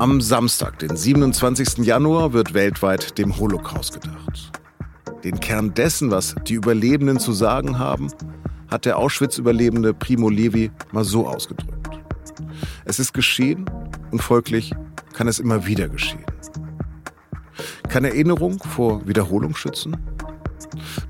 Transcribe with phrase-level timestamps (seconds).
[0.00, 1.78] Am Samstag, den 27.
[1.86, 4.50] Januar, wird weltweit dem Holocaust gedacht.
[5.22, 8.10] Den Kern dessen, was die Überlebenden zu sagen haben,
[8.68, 12.00] hat der Auschwitz-Überlebende Primo Levi mal so ausgedrückt.
[12.84, 13.66] Es ist geschehen
[14.10, 14.74] und folglich
[15.12, 16.24] kann es immer wieder geschehen.
[17.88, 19.96] Kann Erinnerung vor Wiederholung schützen?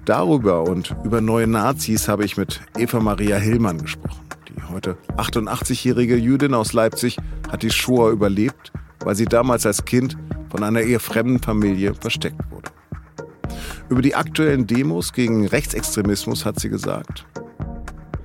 [0.05, 4.25] Darüber und über neue Nazis habe ich mit Eva Maria Hillmann gesprochen.
[4.49, 7.17] Die heute 88-jährige Jüdin aus Leipzig
[7.51, 8.73] hat die Shoah überlebt,
[9.05, 10.17] weil sie damals als Kind
[10.51, 12.71] von einer eher fremden Familie versteckt wurde.
[13.89, 17.27] Über die aktuellen Demos gegen Rechtsextremismus hat sie gesagt.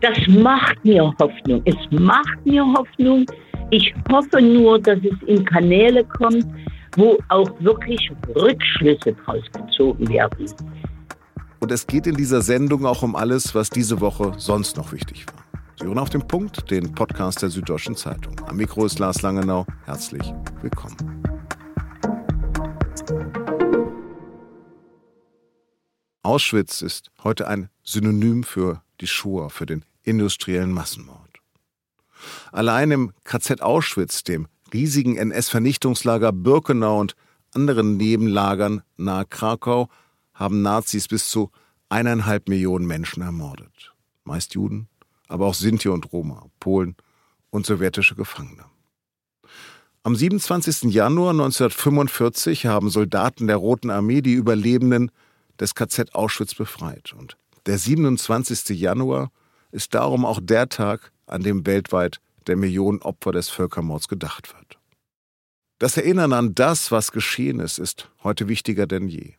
[0.01, 1.61] Das macht mir Hoffnung.
[1.65, 3.25] Es macht mir Hoffnung.
[3.69, 6.45] Ich hoffe nur, dass es in Kanäle kommt,
[6.95, 10.49] wo auch wirklich Rückschlüsse draus gezogen werden.
[11.59, 15.25] Und es geht in dieser Sendung auch um alles, was diese Woche sonst noch wichtig
[15.27, 15.48] war.
[15.79, 18.35] Sie hören auf den Punkt, den Podcast der Süddeutschen Zeitung.
[18.45, 19.65] Am Mikro ist Lars Langenau.
[19.85, 21.23] Herzlich willkommen.
[26.21, 31.39] Auschwitz ist heute ein Synonym für die Shoah, für den industriellen Massenmord.
[32.51, 37.15] Allein im KZ Auschwitz, dem riesigen NS-Vernichtungslager Birkenau und
[37.55, 39.87] anderen Nebenlagern nahe Krakau,
[40.33, 41.51] haben Nazis bis zu
[41.87, 43.93] eineinhalb Millionen Menschen ermordet.
[44.25, 44.89] Meist Juden,
[45.29, 46.95] aber auch Sinti und Roma, Polen
[47.49, 48.65] und sowjetische Gefangene.
[50.03, 50.93] Am 27.
[50.93, 55.11] Januar 1945 haben Soldaten der Roten Armee die Überlebenden
[55.59, 57.13] des KZ Auschwitz befreit.
[57.13, 58.69] Und der 27.
[58.79, 59.31] Januar
[59.71, 64.79] ist darum auch der Tag, an dem weltweit der Millionen Opfer des Völkermords gedacht wird.
[65.77, 69.35] Das Erinnern an das, was geschehen ist, ist heute wichtiger denn je.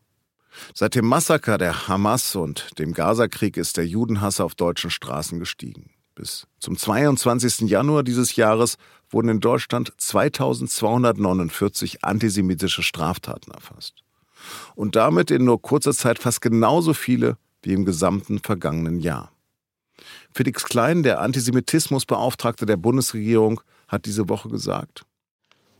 [0.75, 5.91] Seit dem Massaker der Hamas und dem Gazakrieg ist der Judenhass auf deutschen Straßen gestiegen.
[6.15, 7.71] Bis zum 22.
[7.71, 8.77] Januar dieses Jahres
[9.11, 14.03] wurden in Deutschland 2249 antisemitische Straftaten erfasst.
[14.75, 19.33] Und damit in nur kurzer Zeit fast genauso viele wie im gesamten vergangenen Jahr.
[20.33, 25.03] Felix Klein, der Antisemitismusbeauftragte der Bundesregierung, hat diese Woche gesagt.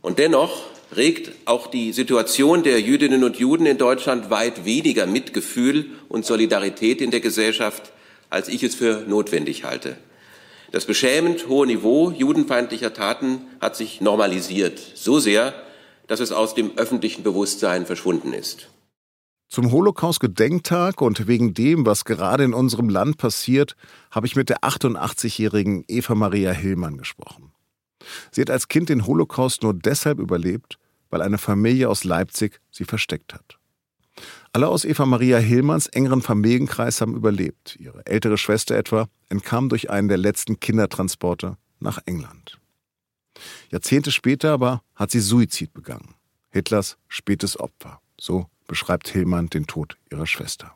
[0.01, 0.63] Und dennoch
[0.95, 7.01] regt auch die Situation der Jüdinnen und Juden in Deutschland weit weniger Mitgefühl und Solidarität
[7.01, 7.91] in der Gesellschaft,
[8.29, 9.97] als ich es für notwendig halte.
[10.71, 15.53] Das beschämend hohe Niveau judenfeindlicher Taten hat sich normalisiert, so sehr,
[16.07, 18.69] dass es aus dem öffentlichen Bewusstsein verschwunden ist.
[19.49, 23.75] Zum Holocaust-Gedenktag und wegen dem, was gerade in unserem Land passiert,
[24.09, 27.50] habe ich mit der 88-jährigen Eva Maria Hillmann gesprochen.
[28.31, 30.77] Sie hat als Kind den Holocaust nur deshalb überlebt,
[31.09, 33.57] weil eine Familie aus Leipzig sie versteckt hat.
[34.53, 37.77] Alle aus Eva Maria Hillmanns engeren Familienkreis haben überlebt.
[37.79, 42.59] Ihre ältere Schwester etwa entkam durch einen der letzten Kindertransporte nach England.
[43.71, 46.15] Jahrzehnte später aber hat sie Suizid begangen.
[46.49, 48.01] Hitlers spätes Opfer.
[48.19, 50.73] So beschreibt Hillmann den Tod ihrer Schwester.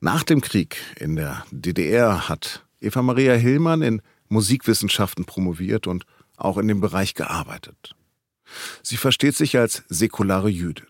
[0.00, 6.04] Nach dem Krieg in der DDR hat Eva Maria Hillmann in Musikwissenschaften promoviert und
[6.36, 7.94] auch in dem Bereich gearbeitet.
[8.82, 10.86] Sie versteht sich als säkulare Jüdin.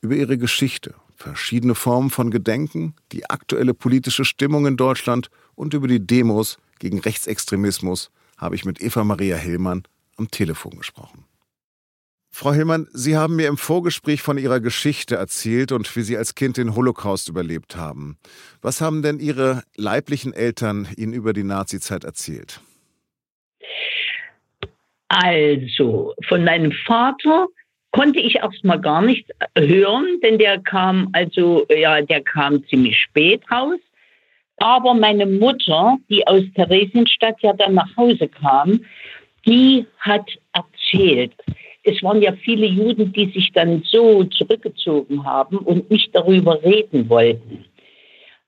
[0.00, 5.88] Über ihre Geschichte, verschiedene Formen von Gedenken, die aktuelle politische Stimmung in Deutschland und über
[5.88, 9.84] die Demos gegen Rechtsextremismus habe ich mit Eva Maria Hillmann
[10.16, 11.24] am Telefon gesprochen.
[12.38, 16.34] Frau Hillmann, Sie haben mir im Vorgespräch von Ihrer Geschichte erzählt und wie Sie als
[16.34, 18.18] Kind den Holocaust überlebt haben.
[18.60, 22.60] Was haben denn Ihre leiblichen Eltern Ihnen über die Nazizeit erzählt?
[25.08, 27.46] Also, von meinem Vater
[27.92, 33.50] konnte ich erstmal gar nichts hören, denn der kam also, ja, der kam ziemlich spät
[33.50, 33.80] raus.
[34.58, 38.84] Aber meine Mutter, die aus Theresienstadt ja dann nach Hause kam,
[39.46, 41.32] die hat erzählt.
[41.88, 47.08] Es waren ja viele Juden, die sich dann so zurückgezogen haben und nicht darüber reden
[47.08, 47.64] wollten.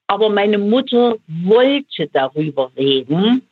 [0.09, 3.43] Aber meine Mutter wollte darüber reden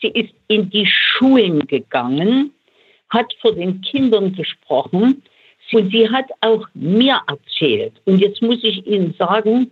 [0.00, 2.52] Sie ist in die Schulen gegangen,
[3.10, 5.22] hat vor den Kindern gesprochen
[5.72, 7.92] und sie hat auch mir erzählt.
[8.04, 9.70] Und jetzt muss ich Ihnen sagen,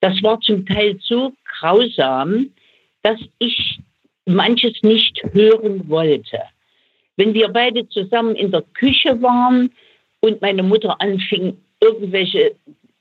[0.00, 2.50] das war zum Teil so grausam,
[3.02, 3.80] dass ich
[4.24, 6.38] manches nicht hören wollte.
[7.20, 9.70] Wenn wir beide zusammen in der Küche waren
[10.20, 12.56] und meine Mutter anfing, irgendwelche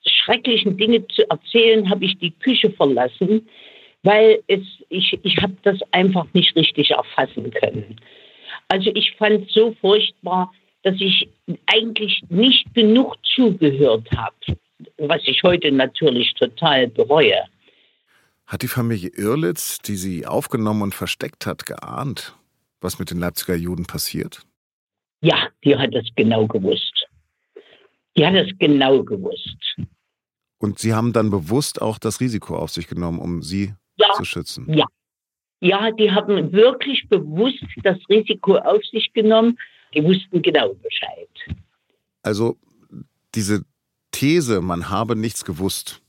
[0.05, 3.47] schrecklichen Dinge zu erzählen, habe ich die Küche verlassen,
[4.03, 7.95] weil es, ich, ich habe das einfach nicht richtig erfassen können.
[8.67, 10.51] Also ich fand es so furchtbar,
[10.83, 11.29] dass ich
[11.67, 14.57] eigentlich nicht genug zugehört habe,
[14.97, 17.41] was ich heute natürlich total bereue.
[18.47, 22.35] Hat die Familie Irlitz, die sie aufgenommen und versteckt hat, geahnt,
[22.81, 24.45] was mit den Leipziger Juden passiert?
[25.21, 27.07] Ja, die hat es genau gewusst.
[28.15, 29.77] Die hat es genau gewusst.
[30.59, 34.25] Und Sie haben dann bewusst auch das Risiko auf sich genommen, um Sie ja, zu
[34.25, 34.71] schützen?
[34.73, 34.85] Ja.
[35.61, 39.59] Ja, die haben wirklich bewusst das Risiko auf sich genommen.
[39.93, 41.27] Die wussten genau Bescheid.
[42.21, 42.57] Also
[43.35, 43.65] diese
[44.11, 46.01] These, man habe nichts gewusst,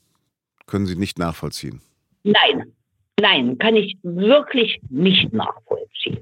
[0.67, 1.81] können Sie nicht nachvollziehen?
[2.23, 2.73] Nein,
[3.21, 6.19] nein, kann ich wirklich nicht nachvollziehen.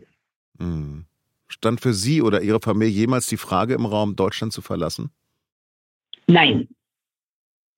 [0.59, 1.07] Hm.
[1.49, 5.11] Stand für Sie oder Ihre Familie jemals die Frage im Raum, Deutschland zu verlassen?
[6.27, 6.69] Nein,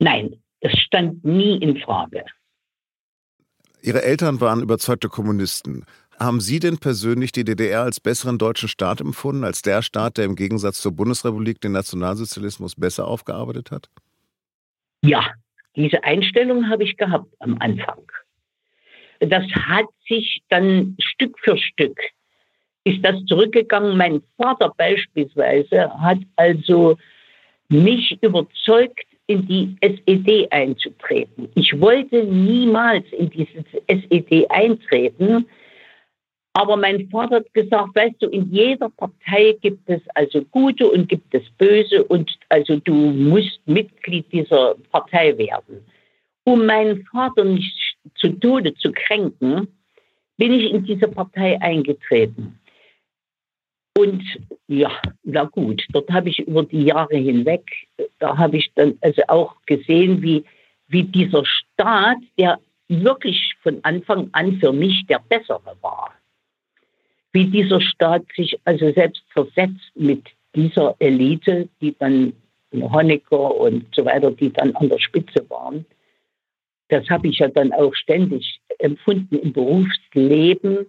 [0.01, 2.25] nein, das stand nie in Frage.
[3.81, 5.87] Ihre Eltern waren überzeugte Kommunisten.
[6.19, 10.27] Haben Sie denn persönlich die DDR als besseren deutschen Staat empfunden, als der Staat, der
[10.27, 13.89] im Gegensatz zur Bundesrepublik den Nationalsozialismus besser aufgearbeitet hat?
[15.03, 15.33] Ja,
[15.77, 18.03] diese Einstellung habe ich gehabt am Anfang.
[19.21, 21.99] Das hat sich dann Stück für Stück
[22.85, 23.97] ist das zurückgegangen.
[23.97, 26.97] Mein Vater beispielsweise hat also
[27.69, 31.49] mich überzeugt, in die SED einzutreten.
[31.55, 35.47] Ich wollte niemals in diese SED eintreten,
[36.53, 41.09] aber mein Vater hat gesagt, weißt du, in jeder Partei gibt es also Gute und
[41.09, 45.85] gibt es Böse und also du musst Mitglied dieser Partei werden.
[46.43, 49.69] Um meinen Vater nicht zu Tode zu kränken,
[50.39, 52.59] bin ich in diese Partei eingetreten.
[54.01, 54.23] Und
[54.67, 54.91] ja,
[55.25, 57.65] na gut, dort habe ich über die Jahre hinweg,
[58.19, 60.43] da habe ich dann also auch gesehen, wie,
[60.89, 62.59] wie dieser Staat, der
[62.89, 66.15] wirklich von Anfang an für mich der bessere war,
[67.33, 70.25] wie dieser Staat sich also selbst versetzt mit
[70.55, 72.33] dieser Elite, die dann
[72.73, 75.85] Honecker und so weiter, die dann an der Spitze waren.
[76.89, 80.87] Das habe ich ja dann auch ständig empfunden im Berufsleben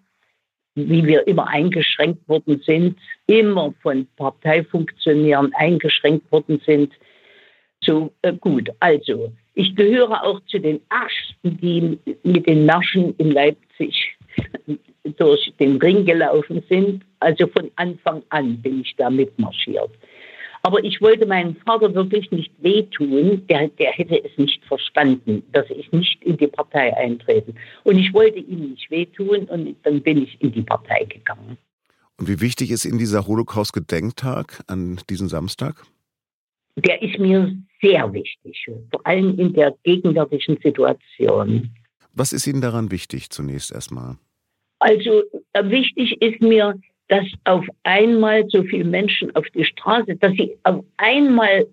[0.75, 2.97] wie wir immer eingeschränkt worden sind,
[3.27, 6.93] immer von Parteifunktionären eingeschränkt worden sind.
[7.83, 13.31] So äh, gut, also ich gehöre auch zu den Ersten, die mit den Märschen in
[13.31, 14.17] Leipzig
[15.17, 17.03] durch den Ring gelaufen sind.
[17.19, 19.91] Also von Anfang an bin ich da mitmarschiert.
[20.63, 23.45] Aber ich wollte meinem Vater wirklich nicht wehtun.
[23.47, 27.53] Der, der hätte es nicht verstanden, dass ich nicht in die Partei eintrete.
[27.83, 31.57] Und ich wollte ihm nicht wehtun und dann bin ich in die Partei gegangen.
[32.17, 35.83] Und wie wichtig ist Ihnen dieser Holocaust-Gedenktag an diesem Samstag?
[36.75, 41.71] Der ist mir sehr wichtig, vor allem in der gegenwärtigen Situation.
[42.13, 44.17] Was ist Ihnen daran wichtig zunächst erstmal?
[44.79, 45.23] Also
[45.53, 46.79] äh, wichtig ist mir,
[47.11, 51.67] dass auf einmal so viele Menschen auf die Straße, dass sie auf einmal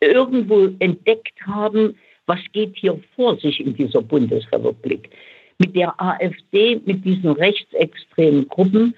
[0.00, 1.94] irgendwo entdeckt haben,
[2.24, 5.10] was geht hier vor sich in dieser Bundesrepublik.
[5.58, 8.94] Mit der AfD, mit diesen rechtsextremen Gruppen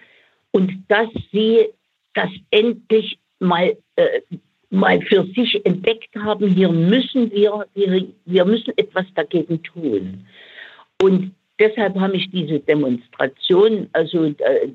[0.53, 1.67] und dass sie
[2.15, 4.21] das endlich mal, äh,
[4.71, 10.25] mal für sich entdeckt haben, hier müssen wir, wir, wir müssen etwas dagegen tun.
[11.03, 14.69] Und deshalb habe ich diese Demonstration, also äh,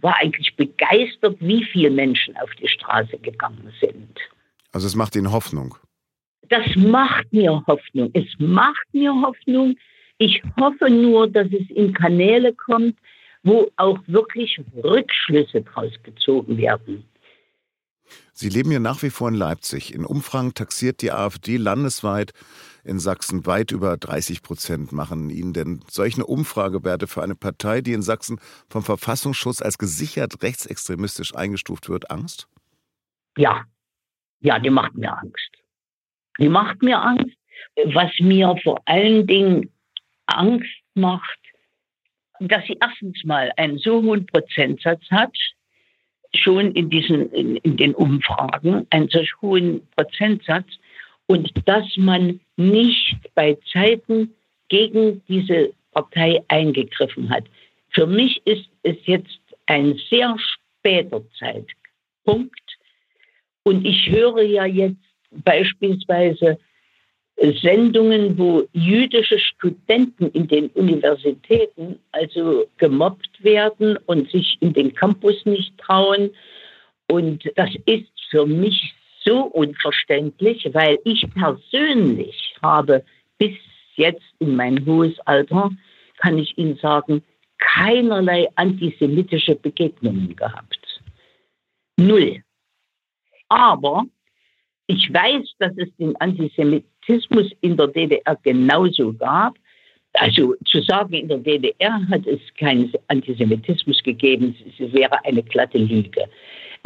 [0.00, 4.18] war eigentlich begeistert, wie viele Menschen auf die Straße gegangen sind.
[4.72, 5.74] Also es macht Ihnen Hoffnung.
[6.48, 8.10] Das macht mir Hoffnung.
[8.12, 9.74] Es macht mir Hoffnung.
[10.18, 12.96] Ich hoffe nur, dass es in Kanäle kommt,
[13.42, 17.04] wo auch wirklich Rückschlüsse draus gezogen werden.
[18.32, 19.94] Sie leben ja nach wie vor in Leipzig.
[19.94, 22.32] In Umfragen taxiert die AfD landesweit
[22.86, 24.92] in Sachsen weit über 30 Prozent.
[24.92, 30.42] Machen Ihnen denn solche Umfragewerte für eine Partei, die in Sachsen vom Verfassungsschutz als gesichert
[30.42, 32.48] rechtsextremistisch eingestuft wird, Angst?
[33.36, 33.64] Ja,
[34.40, 35.50] ja, die macht mir Angst.
[36.38, 37.36] Die macht mir Angst.
[37.84, 39.70] Was mir vor allen Dingen
[40.26, 41.38] Angst macht,
[42.40, 45.34] dass sie erstens mal einen so hohen Prozentsatz hat,
[46.34, 50.66] schon in diesen, in, in den Umfragen, einen solch hohen Prozentsatz,
[51.26, 54.34] und dass man nicht bei Zeiten
[54.68, 57.44] gegen diese Partei eingegriffen hat.
[57.90, 62.78] Für mich ist es jetzt ein sehr später Zeitpunkt
[63.64, 66.58] und ich höre ja jetzt beispielsweise
[67.60, 75.44] Sendungen, wo jüdische Studenten in den Universitäten also gemobbt werden und sich in den Campus
[75.44, 76.30] nicht trauen.
[77.08, 78.94] Und das ist für mich
[79.26, 83.04] so unverständlich, weil ich persönlich habe
[83.38, 83.56] bis
[83.96, 85.70] jetzt in mein hohes Alter,
[86.18, 87.22] kann ich Ihnen sagen,
[87.58, 90.78] keinerlei antisemitische Begegnungen gehabt.
[91.98, 92.42] Null.
[93.48, 94.04] Aber
[94.86, 99.54] ich weiß, dass es den Antisemitismus in der DDR genauso gab.
[100.12, 106.24] Also zu sagen, in der DDR hat es keinen Antisemitismus gegeben, wäre eine glatte Lüge.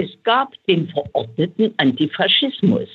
[0.02, 2.88] Es gab den verordneten Antifaschismus.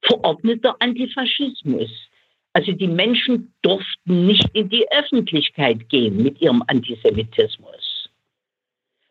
[0.00, 1.90] Verordneter Antifaschismus.
[2.54, 8.08] Also die Menschen durften nicht in die Öffentlichkeit gehen mit ihrem Antisemitismus.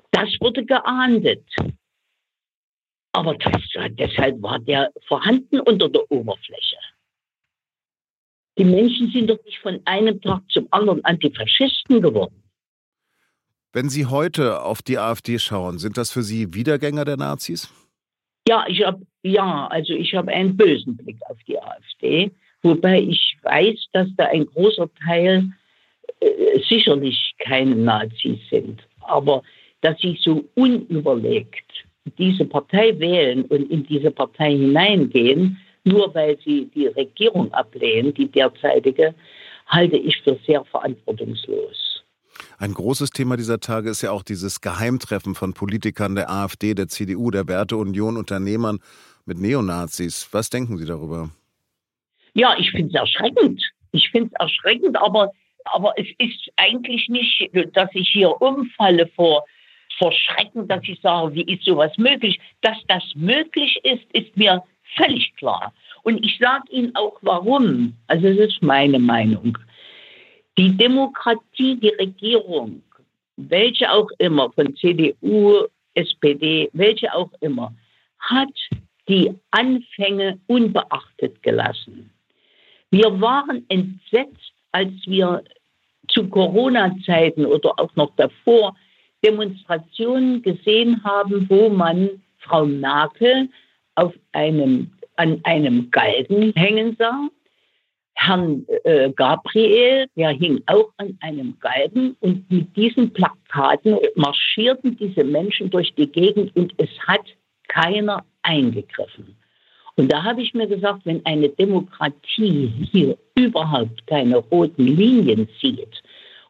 [0.10, 1.46] Das wurde geahndet.
[3.12, 3.62] Aber das,
[3.92, 6.80] deshalb war der vorhanden unter der Oberfläche.
[8.58, 12.43] Die Menschen sind doch nicht von einem Tag zum anderen Antifaschisten geworden.
[13.76, 17.74] Wenn Sie heute auf die AfD schauen, sind das für Sie Wiedergänger der Nazis?
[18.48, 22.30] Ja, ich habe ja, also ich habe einen bösen Blick auf die AfD,
[22.62, 25.50] wobei ich weiß, dass da ein großer Teil
[26.20, 29.42] äh, sicherlich keine Nazis sind, aber
[29.82, 31.72] dass sie so unüberlegt
[32.20, 38.28] diese Partei wählen und in diese Partei hineingehen, nur weil sie die Regierung ablehnen, die
[38.28, 39.16] derzeitige,
[39.66, 41.83] halte ich für sehr verantwortungslos.
[42.58, 46.88] Ein großes Thema dieser Tage ist ja auch dieses Geheimtreffen von Politikern der AfD, der
[46.88, 48.80] CDU, der Werteunion, Unternehmern
[49.26, 50.30] mit Neonazis.
[50.32, 51.30] Was denken Sie darüber?
[52.34, 53.64] Ja, ich finde es erschreckend.
[53.92, 55.32] Ich finde es erschreckend, aber,
[55.66, 59.44] aber es ist eigentlich nicht, dass ich hier umfalle vor,
[59.98, 62.40] vor Schrecken, dass ich sage, wie ist sowas möglich?
[62.62, 64.64] Dass das möglich ist, ist mir
[64.96, 65.74] völlig klar.
[66.04, 67.94] Und ich sage Ihnen auch warum.
[68.08, 69.58] Also es ist meine Meinung.
[70.58, 72.84] Die Demokratie, die Regierung,
[73.38, 77.74] welche auch immer, von CDU, SPD, welche auch immer,
[78.20, 78.54] hat
[79.08, 82.12] die Anfänge unbeachtet gelassen.
[82.92, 85.44] Wir waren entsetzt, als wir
[86.10, 88.76] zu Corona-Zeiten oder auch noch davor
[89.26, 93.50] Demonstrationen gesehen haben, wo man Frau Merkel
[93.96, 97.30] auf einem, an einem Galgen hängen sah
[98.26, 105.24] Herrn äh, Gabriel, der hing auch an einem Galgen und mit diesen Plakaten marschierten diese
[105.24, 107.26] Menschen durch die Gegend und es hat
[107.68, 109.36] keiner eingegriffen.
[109.96, 116.02] Und da habe ich mir gesagt, wenn eine Demokratie hier überhaupt keine roten Linien zieht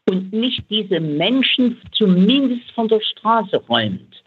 [0.10, 4.24] und nicht diese Menschen zumindest von der Straße räumt,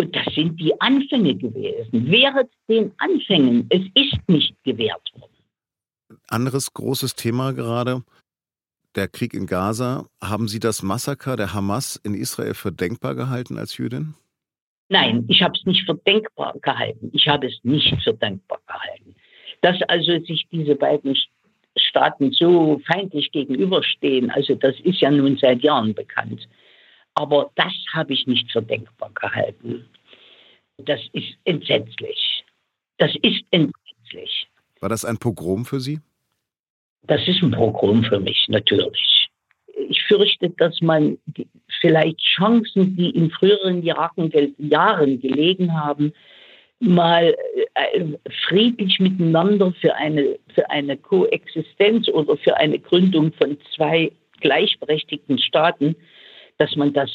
[0.00, 5.37] und das sind die Anfänge gewesen, während den Anfängen, es ist nicht gewährt worden
[6.28, 8.02] anderes großes Thema gerade,
[8.94, 10.06] der Krieg in Gaza.
[10.22, 14.14] Haben Sie das Massaker der Hamas in Israel für denkbar gehalten als Jüdin?
[14.88, 17.10] Nein, ich habe es nicht für denkbar gehalten.
[17.12, 19.14] Ich habe es nicht für denkbar gehalten.
[19.60, 21.16] Dass also sich diese beiden
[21.76, 26.48] Staaten so feindlich gegenüberstehen, also das ist ja nun seit Jahren bekannt.
[27.14, 29.84] Aber das habe ich nicht für denkbar gehalten.
[30.78, 32.44] Das ist entsetzlich.
[32.98, 34.48] Das ist entsetzlich.
[34.80, 36.00] War das ein Pogrom für Sie?
[37.02, 39.28] Das ist ein Pogrom für mich, natürlich.
[39.88, 41.18] Ich fürchte, dass man
[41.80, 46.12] vielleicht Chancen, die in früheren Jahren, Jahren gelegen haben,
[46.80, 47.34] mal
[47.74, 48.04] äh,
[48.46, 55.96] friedlich miteinander für eine, für eine Koexistenz oder für eine Gründung von zwei gleichberechtigten Staaten,
[56.58, 57.10] dass man das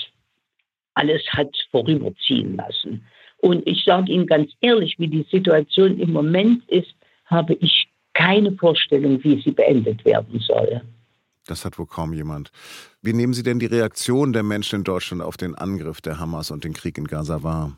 [0.96, 3.06] alles hat vorüberziehen lassen.
[3.38, 6.94] Und ich sage Ihnen ganz ehrlich, wie die Situation im Moment ist,
[7.34, 10.82] habe ich keine Vorstellung, wie sie beendet werden soll.
[11.46, 12.52] Das hat wohl kaum jemand.
[13.02, 16.52] Wie nehmen Sie denn die Reaktion der Menschen in Deutschland auf den Angriff der Hamas
[16.52, 17.78] und den Krieg in Gaza wahr?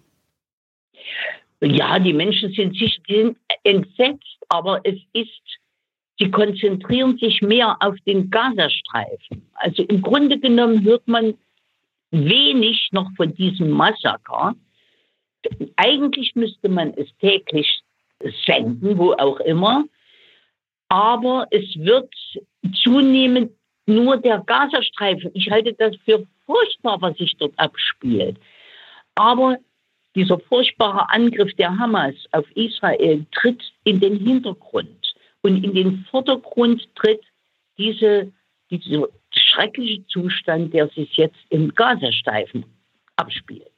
[1.62, 5.30] Ja, die Menschen sind, sich, sind entsetzt, aber es ist,
[6.20, 9.50] sie konzentrieren sich mehr auf den Gazastreifen.
[9.56, 11.34] Also im Grunde genommen hört man
[12.12, 14.54] wenig noch von diesem Massaker.
[15.76, 17.82] Eigentlich müsste man es täglich
[18.46, 19.86] senden, wo auch immer.
[20.90, 22.14] Aber es wird
[22.84, 23.52] zunehmend
[23.86, 25.32] nur der Gazastreifen.
[25.34, 28.38] Ich halte das für furchtbar, was sich dort abspielt.
[29.16, 29.58] Aber
[30.16, 35.14] dieser furchtbare Angriff der Hamas auf Israel tritt in den Hintergrund.
[35.42, 37.22] Und in den Vordergrund tritt
[37.78, 38.32] diese,
[38.72, 42.66] dieser schreckliche Zustand, der sich jetzt im Gazastreifen
[43.18, 43.72] abspielt.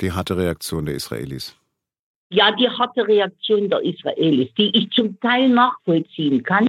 [0.00, 1.56] Die harte Reaktion der Israelis
[2.34, 6.68] ja, die harte Reaktion der Israelis, die ich zum Teil nachvollziehen kann,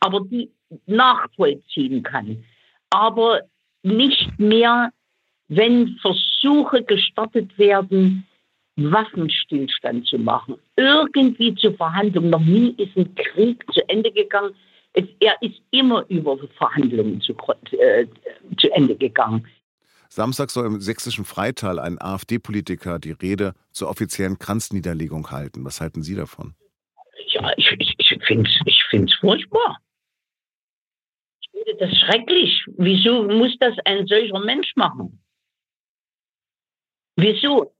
[0.00, 0.50] aber die
[0.86, 2.44] nachvollziehen kann.
[2.90, 3.42] Aber
[3.82, 4.90] nicht mehr,
[5.48, 8.26] wenn Versuche gestartet werden,
[8.76, 12.30] Waffenstillstand zu machen, irgendwie zu Verhandlungen.
[12.30, 14.54] Noch nie ist ein Krieg zu Ende gegangen.
[14.94, 17.34] Es, er ist immer über Verhandlungen zu,
[17.72, 18.06] äh,
[18.58, 19.46] zu Ende gegangen.
[20.14, 25.64] Samstag soll im sächsischen Freital ein AfD-Politiker die Rede zur offiziellen Kranzniederlegung halten.
[25.64, 26.54] Was halten Sie davon?
[27.32, 29.78] Ja, ich, ich, ich finde es ich find's furchtbar.
[31.40, 32.64] Ich finde das schrecklich.
[32.78, 35.20] Wieso muss das ein solcher Mensch machen?
[37.16, 37.74] Wieso?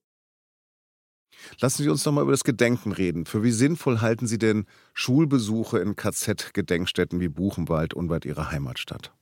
[1.61, 3.27] Lassen Sie uns noch mal über das Gedenken reden.
[3.27, 9.13] Für wie sinnvoll halten Sie denn Schulbesuche in KZ-Gedenkstätten wie Buchenwald unweit Ihrer Heimatstadt?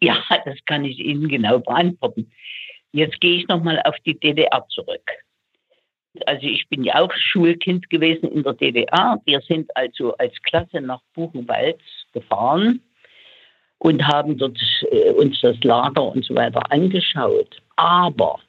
[0.00, 2.30] Ja, das kann ich Ihnen genau beantworten.
[2.92, 5.10] Jetzt gehe ich noch mal auf die DDR zurück.
[6.24, 9.20] Also ich bin ja auch Schulkind gewesen in der DDR.
[9.26, 11.80] Wir sind also als Klasse nach Buchenwald
[12.12, 12.80] gefahren
[13.78, 14.58] und haben dort
[14.90, 17.60] äh, uns das Lager und so weiter angeschaut.
[17.76, 18.40] Aber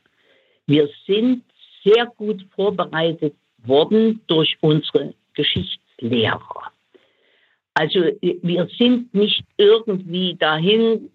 [0.66, 1.44] wir sind
[1.84, 3.36] sehr gut vorbereitet
[3.66, 6.72] worden durch unsere Geschichtslehrer.
[7.74, 11.12] Also wir sind nicht irgendwie dahin,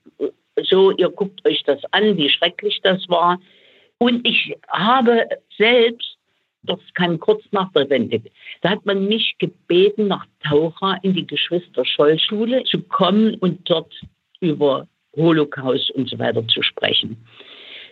[0.61, 3.41] so ihr guckt euch das an, wie schrecklich das war.
[3.99, 6.19] Und ich habe selbst,
[6.63, 8.23] das kann kurz nach der Wende,
[8.61, 13.93] da hat man mich gebeten, nach Taucher in die Geschwister-Scholl-Schule zu kommen und dort
[14.41, 17.25] über Holocaust und so weiter zu sprechen.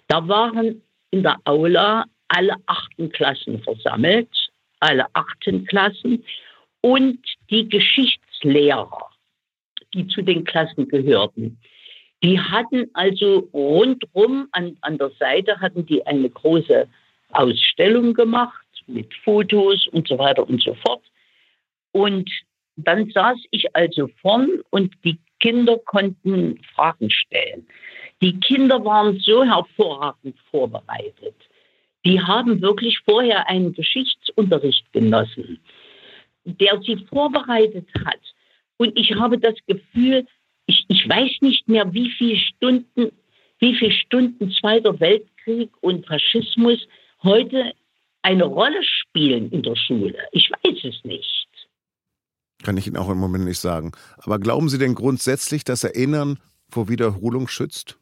[0.09, 4.29] Da waren in der Aula alle achten Klassen versammelt,
[4.81, 6.25] alle achten Klassen
[6.81, 7.19] und
[7.51, 9.11] die Geschichtslehrer,
[9.95, 11.59] die zu den Klassen gehörten.
[12.23, 16.87] Die hatten also rundrum an, an der Seite hatten die eine große
[17.33, 21.03] Ausstellung gemacht mit Fotos und so weiter und so fort.
[21.93, 22.31] Und
[22.77, 27.67] dann saß ich also vorn und die Kinder konnten Fragen stellen.
[28.21, 31.35] Die Kinder waren so hervorragend vorbereitet.
[32.05, 35.59] Die haben wirklich vorher einen Geschichtsunterricht genossen,
[36.45, 38.21] der sie vorbereitet hat.
[38.77, 40.27] Und ich habe das Gefühl,
[40.71, 43.13] ich, ich weiß nicht mehr, wie viele Stunden,
[43.59, 46.79] wie viele Stunden Zweiter Weltkrieg und Faschismus
[47.23, 47.73] heute
[48.23, 50.17] eine Rolle spielen in der Schule.
[50.33, 51.49] Ich weiß es nicht.
[52.63, 53.93] Kann ich Ihnen auch im Moment nicht sagen.
[54.19, 57.99] Aber glauben Sie denn grundsätzlich, dass Erinnern vor Wiederholung schützt?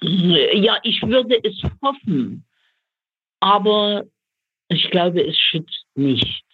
[0.00, 2.44] Ja, ich würde es hoffen.
[3.40, 4.04] Aber
[4.68, 6.46] ich glaube, es schützt nicht.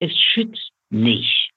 [0.00, 1.49] Es schützt nicht.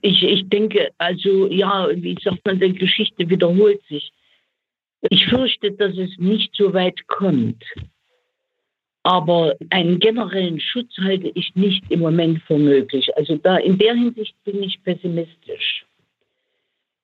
[0.00, 4.12] Ich, ich, denke, also ja, wie sagt man, die Geschichte wiederholt sich.
[5.10, 7.64] Ich fürchte, dass es nicht so weit kommt.
[9.02, 13.14] Aber einen generellen Schutz halte ich nicht im Moment für möglich.
[13.16, 15.84] Also da in der Hinsicht bin ich pessimistisch.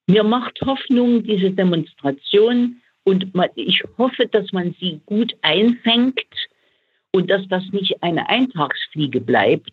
[0.07, 6.25] Mir macht Hoffnung diese Demonstration und ich hoffe, dass man sie gut einfängt
[7.13, 9.73] und dass das nicht eine Eintagsfliege bleibt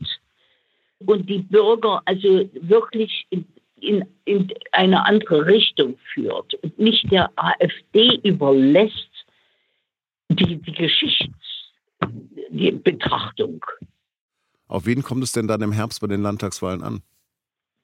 [0.99, 7.31] und die Bürger also wirklich in, in, in eine andere Richtung führt und nicht der
[7.35, 9.09] AfD überlässt
[10.29, 11.55] die, die Geschichts
[12.49, 13.63] die Betrachtung.
[14.67, 17.01] Auf wen kommt es denn dann im Herbst bei den Landtagswahlen an?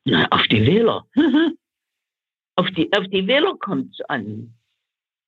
[0.06, 1.06] Na, auf die Wähler.
[2.56, 4.54] auf, die, auf die Wähler kommt es an.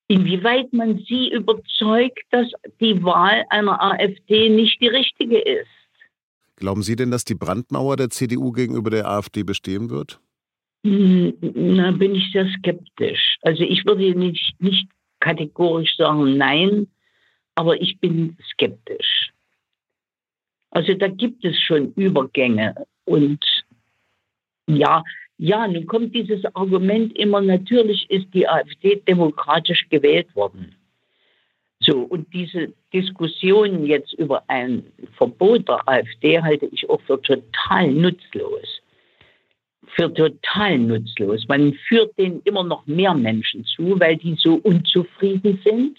[0.08, 2.48] Inwieweit man sie überzeugt, dass
[2.80, 5.68] die Wahl einer AfD nicht die richtige ist.
[6.64, 10.22] Glauben Sie denn, dass die Brandmauer der CDU gegenüber der AfD bestehen wird?
[10.86, 13.36] Hm, na, bin ich sehr skeptisch.
[13.42, 14.88] Also ich würde nicht, nicht
[15.20, 16.88] kategorisch sagen nein,
[17.56, 19.34] aber ich bin skeptisch.
[20.72, 22.74] Also da gibt es schon Übergänge
[23.04, 23.44] und
[24.66, 25.04] ja,
[25.38, 30.78] ja, nun kommt dieses Argument immer, natürlich ist die AfD demokratisch gewählt worden.
[31.80, 34.84] So, und diese Diskussion jetzt über ein
[35.18, 38.82] Verbot der AfD halte ich auch für total nutzlos.
[39.96, 41.46] Für total nutzlos.
[41.48, 45.98] Man führt denen immer noch mehr Menschen zu, weil die so unzufrieden sind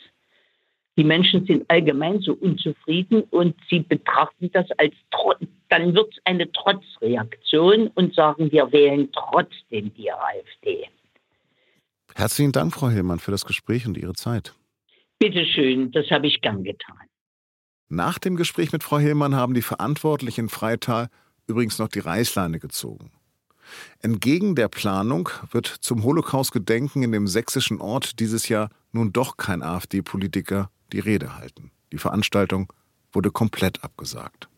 [0.96, 4.94] die Menschen sind allgemein so unzufrieden und sie betrachten das als.
[5.68, 10.88] Dann wird es eine Trotzreaktion und sagen, wir wählen trotzdem die AfD.
[12.14, 14.54] Herzlichen Dank, Frau Hillmann, für das Gespräch und Ihre Zeit.
[15.24, 16.98] Bitte schön, das habe ich gern getan.
[17.88, 21.08] Nach dem Gespräch mit Frau Hillmann haben die Verantwortlichen in Freital
[21.46, 23.10] übrigens noch die Reißleine gezogen.
[24.02, 29.62] Entgegen der Planung wird zum Holocaust-Gedenken in dem sächsischen Ort dieses Jahr nun doch kein
[29.62, 31.70] AfD-Politiker die Rede halten.
[31.90, 32.70] Die Veranstaltung
[33.10, 34.50] wurde komplett abgesagt.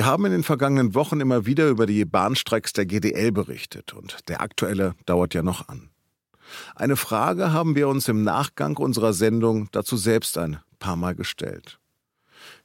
[0.00, 4.30] Wir haben in den vergangenen Wochen immer wieder über die Bahnstreiks der GDL berichtet und
[4.30, 5.90] der aktuelle dauert ja noch an.
[6.74, 11.78] Eine Frage haben wir uns im Nachgang unserer Sendung dazu selbst ein paar Mal gestellt.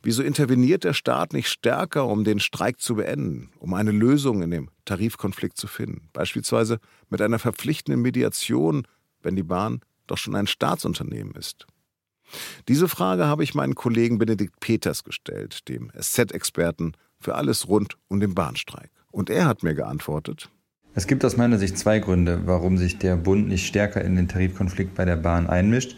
[0.02, 4.52] Wieso interveniert der Staat nicht stärker, um den Streik zu beenden, um eine Lösung in
[4.52, 6.08] dem Tarifkonflikt zu finden?
[6.13, 8.88] Beispielsweise mit einer verpflichtenden Mediation,
[9.24, 11.67] wenn die Bahn doch schon ein Staatsunternehmen ist.
[12.69, 18.19] Diese Frage habe ich meinen Kollegen Benedikt Peters gestellt, dem SZ-Experten für alles rund um
[18.19, 18.91] den Bahnstreik.
[19.12, 20.49] Und er hat mir geantwortet,
[20.97, 24.30] Es gibt aus meiner Sicht zwei Gründe, warum sich der Bund nicht stärker in den
[24.30, 25.97] Tarifkonflikt bei der Bahn einmischt.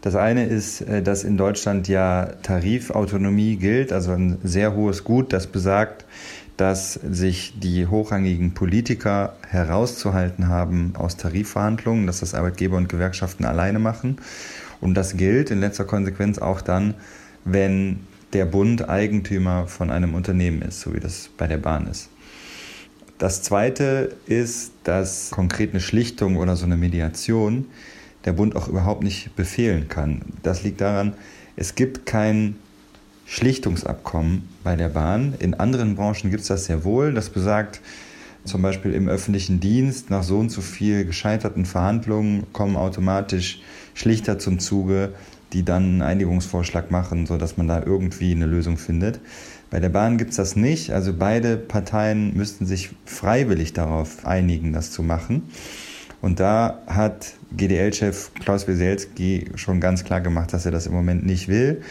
[0.00, 5.32] Das eine ist, äh, dass in Deutschland ja Tarifautonomie gilt, also ein sehr hohes Gut,
[5.32, 6.06] das besagt,
[6.56, 13.78] dass sich die hochrangigen Politiker herauszuhalten haben aus Tarifverhandlungen, dass das Arbeitgeber und Gewerkschaften alleine
[13.78, 14.18] machen.
[14.80, 16.94] Und das gilt in letzter Konsequenz auch dann,
[17.44, 18.00] wenn
[18.32, 22.10] der Bund Eigentümer von einem Unternehmen ist, so wie das bei der Bahn ist.
[23.18, 27.66] Das Zweite ist, dass konkret eine Schlichtung oder so eine Mediation
[28.24, 30.22] der Bund auch überhaupt nicht befehlen kann.
[30.42, 31.14] Das liegt daran,
[31.56, 32.56] es gibt kein
[33.26, 35.34] Schlichtungsabkommen bei der Bahn.
[35.38, 37.12] In anderen Branchen gibt es das sehr wohl.
[37.12, 37.80] Das besagt,
[38.44, 43.60] zum Beispiel im öffentlichen Dienst, nach so und so viel gescheiterten Verhandlungen kommen automatisch
[43.94, 45.12] Schlichter zum Zuge,
[45.52, 49.20] die dann einen Einigungsvorschlag machen, sodass man da irgendwie eine Lösung findet.
[49.70, 50.92] Bei der Bahn gibt es das nicht.
[50.92, 55.42] Also beide Parteien müssten sich freiwillig darauf einigen, das zu machen.
[56.20, 61.24] Und da hat GDL-Chef Klaus Wieselski schon ganz klar gemacht, dass er das im Moment
[61.24, 61.82] nicht will.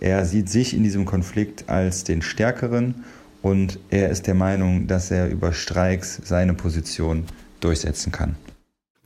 [0.00, 3.04] Er sieht sich in diesem Konflikt als den Stärkeren
[3.42, 7.24] und er ist der Meinung, dass er über Streiks seine Position
[7.60, 8.36] durchsetzen kann.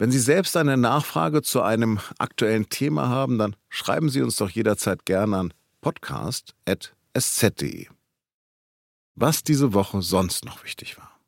[0.00, 4.48] Wenn Sie selbst eine Nachfrage zu einem aktuellen Thema haben, dann schreiben Sie uns doch
[4.48, 7.88] jederzeit gerne an podcast.sz.de.
[9.16, 11.18] Was diese Woche sonst noch wichtig war.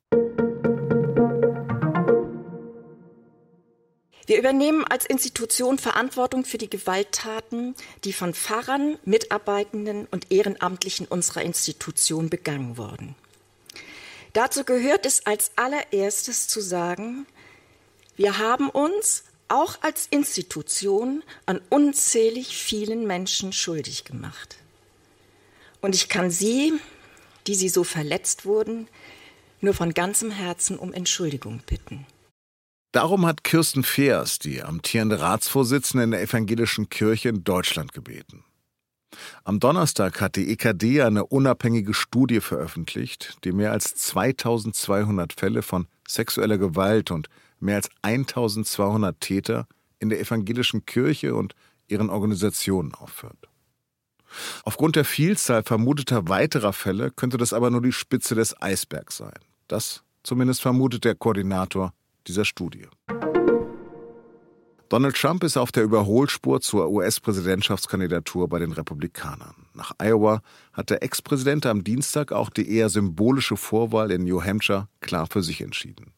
[4.26, 11.42] Wir übernehmen als Institution Verantwortung für die Gewalttaten, die von Pfarrern, Mitarbeitenden und Ehrenamtlichen unserer
[11.42, 13.16] Institution begangen wurden.
[14.32, 17.26] Dazu gehört es als allererstes zu sagen,
[18.20, 24.58] wir haben uns auch als Institution an unzählig vielen Menschen schuldig gemacht.
[25.80, 26.74] Und ich kann Sie,
[27.46, 28.88] die Sie so verletzt wurden,
[29.62, 32.06] nur von ganzem Herzen um Entschuldigung bitten.
[32.92, 38.44] Darum hat Kirsten Feers, die amtierende Ratsvorsitzende in der evangelischen Kirche in Deutschland, gebeten.
[39.44, 45.86] Am Donnerstag hat die EKD eine unabhängige Studie veröffentlicht, die mehr als 2200 Fälle von
[46.06, 49.66] sexueller Gewalt und mehr als 1200 Täter
[49.98, 51.54] in der evangelischen Kirche und
[51.88, 53.48] ihren Organisationen aufführt.
[54.64, 59.38] Aufgrund der Vielzahl vermuteter weiterer Fälle könnte das aber nur die Spitze des Eisbergs sein.
[59.68, 61.92] Das zumindest vermutet der Koordinator
[62.26, 62.86] dieser Studie.
[64.88, 69.54] Donald Trump ist auf der Überholspur zur US-Präsidentschaftskandidatur bei den Republikanern.
[69.72, 70.42] Nach Iowa
[70.72, 75.44] hat der Ex-Präsident am Dienstag auch die eher symbolische Vorwahl in New Hampshire klar für
[75.44, 76.12] sich entschieden.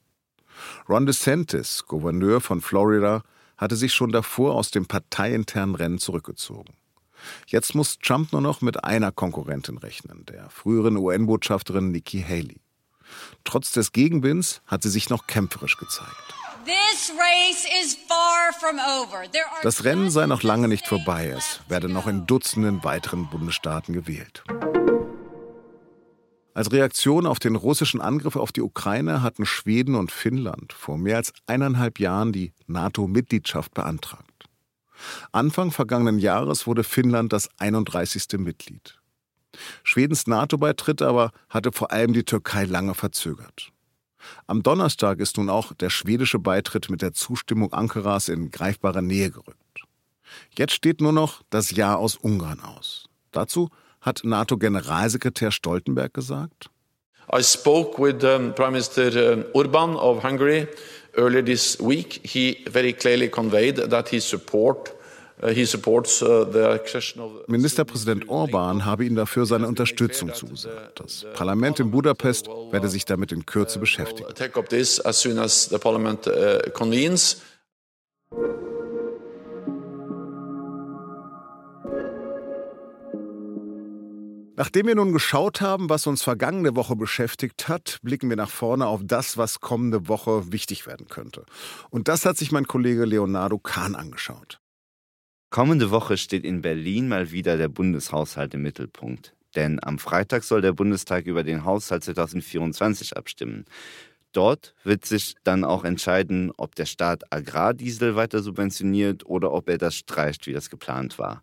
[0.88, 3.22] Ron DeSantis, Gouverneur von Florida,
[3.56, 6.74] hatte sich schon davor aus dem parteiinternen Rennen zurückgezogen.
[7.46, 12.60] Jetzt muss Trump nur noch mit einer Konkurrentin rechnen, der früheren UN-Botschafterin Nikki Haley.
[13.44, 16.34] Trotz des Gegenwinds hat sie sich noch kämpferisch gezeigt.
[19.62, 21.34] Das Rennen sei noch lange nicht vorbei.
[21.36, 24.44] Es werde noch in Dutzenden weiteren Bundesstaaten gewählt.
[26.54, 31.16] Als Reaktion auf den russischen Angriff auf die Ukraine hatten Schweden und Finnland vor mehr
[31.16, 34.26] als eineinhalb Jahren die NATO-Mitgliedschaft beantragt.
[35.32, 38.38] Anfang vergangenen Jahres wurde Finnland das 31.
[38.38, 39.00] Mitglied.
[39.82, 43.72] Schwedens NATO-Beitritt aber hatte vor allem die Türkei lange verzögert.
[44.46, 49.30] Am Donnerstag ist nun auch der schwedische Beitritt mit der Zustimmung Ankaras in greifbare Nähe
[49.30, 49.58] gerückt.
[50.56, 53.08] Jetzt steht nur noch das Ja aus Ungarn aus.
[53.32, 53.70] Dazu
[54.02, 56.68] hat NATO-Generalsekretär Stoltenberg gesagt.
[57.32, 60.66] I spoke with um, Prime Minister uh, Orban of Hungary
[61.16, 62.20] earlier this week.
[62.24, 64.92] He very clearly conveyed that he support
[65.42, 66.78] uh, uh,
[67.46, 71.00] Ministerpräsident Orban habe ihm dafür seine Unterstützung zugesagt.
[71.00, 74.28] Das Parlament in Budapest werde sich damit in Kürze beschäftigen.
[84.62, 88.86] Nachdem wir nun geschaut haben, was uns vergangene Woche beschäftigt hat, blicken wir nach vorne
[88.86, 91.44] auf das, was kommende Woche wichtig werden könnte.
[91.90, 94.60] Und das hat sich mein Kollege Leonardo Kahn angeschaut.
[95.50, 99.34] Kommende Woche steht in Berlin mal wieder der Bundeshaushalt im Mittelpunkt.
[99.56, 103.64] Denn am Freitag soll der Bundestag über den Haushalt 2024 abstimmen.
[104.30, 109.78] Dort wird sich dann auch entscheiden, ob der Staat Agrardiesel weiter subventioniert oder ob er
[109.78, 111.42] das streicht, wie das geplant war.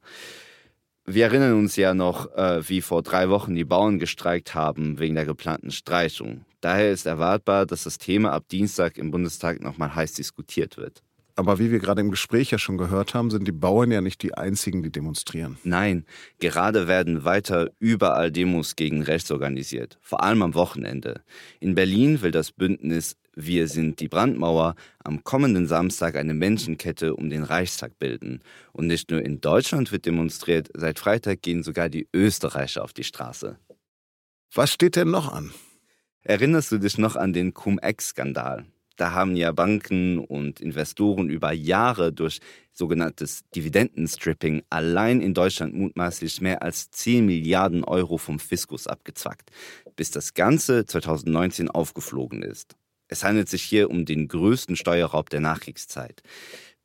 [1.11, 5.15] Wir erinnern uns ja noch, äh, wie vor drei Wochen die Bauern gestreikt haben wegen
[5.15, 6.45] der geplanten Streichung.
[6.61, 11.01] Daher ist erwartbar, dass das Thema ab Dienstag im Bundestag nochmal heiß diskutiert wird.
[11.35, 14.21] Aber wie wir gerade im Gespräch ja schon gehört haben, sind die Bauern ja nicht
[14.21, 15.57] die einzigen, die demonstrieren.
[15.63, 16.05] Nein,
[16.37, 21.23] gerade werden weiter überall Demos gegen rechts organisiert, vor allem am Wochenende.
[21.59, 27.29] In Berlin will das Bündnis Wir sind die Brandmauer am kommenden Samstag eine Menschenkette um
[27.29, 28.41] den Reichstag bilden.
[28.73, 33.05] Und nicht nur in Deutschland wird demonstriert, seit Freitag gehen sogar die Österreicher auf die
[33.05, 33.57] Straße.
[34.53, 35.53] Was steht denn noch an?
[36.21, 38.65] Erinnerst du dich noch an den Cum-Ex-Skandal?
[38.97, 42.41] Da haben ja Banken und Investoren über Jahre durch
[42.73, 49.49] sogenanntes Dividendenstripping allein in Deutschland mutmaßlich mehr als 10 Milliarden Euro vom Fiskus abgezwackt,
[49.95, 52.75] bis das Ganze 2019 aufgeflogen ist.
[53.09, 56.21] Es handelt sich hier um den größten Steuerraub der Nachkriegszeit.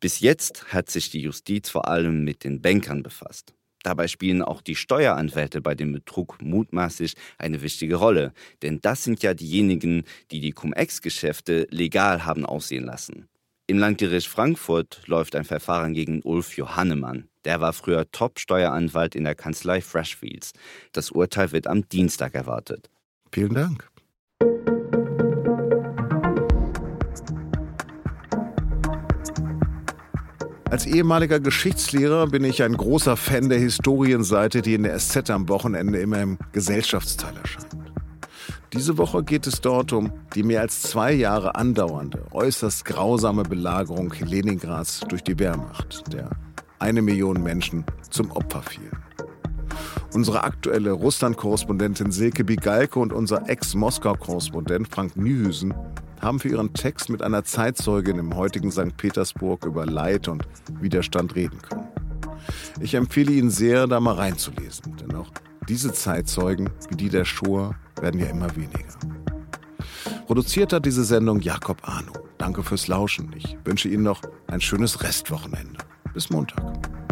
[0.01, 3.55] Bis jetzt hat sich die Justiz vor allem mit den Bankern befasst.
[3.83, 8.33] Dabei spielen auch die Steueranwälte bei dem Betrug mutmaßlich eine wichtige Rolle,
[8.63, 13.29] denn das sind ja diejenigen, die die Cum-Ex-Geschäfte legal haben aussehen lassen.
[13.67, 17.29] Im Landgericht Frankfurt läuft ein Verfahren gegen Ulf Johannemann.
[17.45, 20.53] Der war früher Top-Steueranwalt in der Kanzlei Freshfields.
[20.93, 22.91] Das Urteil wird am Dienstag erwartet.
[23.33, 23.94] Vielen Dank.
[30.71, 35.49] Als ehemaliger Geschichtslehrer bin ich ein großer Fan der Historienseite, die in der SZ am
[35.49, 37.69] Wochenende immer im Gesellschaftsteil erscheint.
[38.73, 44.13] Diese Woche geht es dort um die mehr als zwei Jahre andauernde, äußerst grausame Belagerung
[44.19, 46.31] Leningrads durch die Wehrmacht, der
[46.81, 48.99] eine Million Menschen zum Opfer fielen.
[50.13, 55.73] Unsere aktuelle Russland-Korrespondentin Silke Bigalke und unser Ex-Moskau-Korrespondent Frank Niehüsen
[56.25, 58.97] haben für ihren Text mit einer Zeitzeugin im heutigen St.
[58.97, 60.43] Petersburg über Leid und
[60.81, 61.87] Widerstand reden können.
[62.81, 65.31] Ich empfehle Ihnen sehr, da mal reinzulesen, denn auch
[65.69, 68.85] diese Zeitzeugen, wie die der Shoah, werden ja immer weniger.
[70.27, 72.13] Produziert hat diese Sendung Jakob Arno.
[72.39, 73.33] Danke fürs Lauschen.
[73.37, 75.79] Ich wünsche Ihnen noch ein schönes Restwochenende.
[76.13, 77.04] Bis Montag.